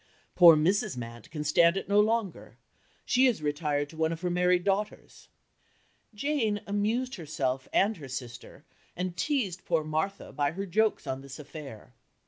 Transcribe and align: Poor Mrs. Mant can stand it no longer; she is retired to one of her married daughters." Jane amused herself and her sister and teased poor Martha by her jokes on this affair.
Poor 0.33 0.55
Mrs. 0.57 0.97
Mant 0.97 1.29
can 1.29 1.43
stand 1.43 1.77
it 1.77 1.87
no 1.87 1.99
longer; 1.99 2.57
she 3.05 3.27
is 3.27 3.43
retired 3.43 3.87
to 3.91 3.97
one 3.97 4.11
of 4.11 4.21
her 4.21 4.31
married 4.31 4.63
daughters." 4.63 5.27
Jane 6.15 6.59
amused 6.65 7.13
herself 7.17 7.67
and 7.71 7.97
her 7.97 8.09
sister 8.09 8.65
and 8.95 9.15
teased 9.15 9.63
poor 9.63 9.83
Martha 9.83 10.33
by 10.33 10.53
her 10.53 10.65
jokes 10.65 11.05
on 11.05 11.21
this 11.21 11.37
affair. 11.37 11.93